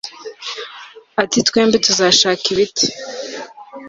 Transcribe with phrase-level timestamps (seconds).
[1.21, 2.85] Ati Twembi tuzashaka ibiti